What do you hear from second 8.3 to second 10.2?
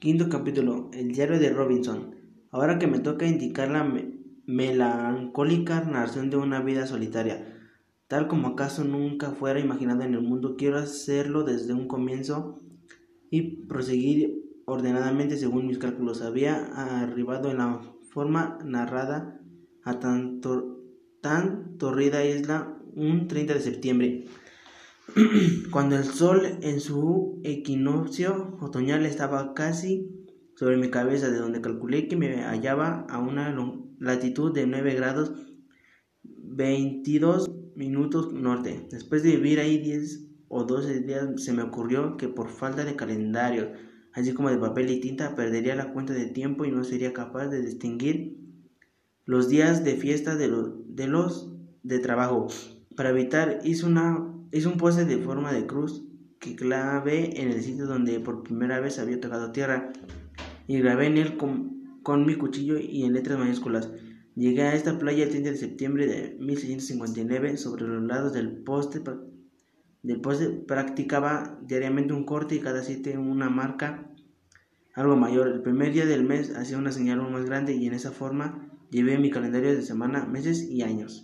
acaso nunca fuera imaginado en